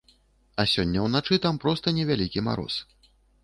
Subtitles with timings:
[0.63, 2.83] А сёння ўначы там проста невялікі мароз.